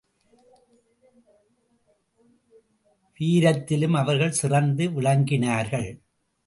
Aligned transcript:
வீரத்திலும் 3.19 3.93
அவர்கள் 3.93 4.31
சிறந்து 4.31 4.89
விளங்கினார்கள். 4.89 5.89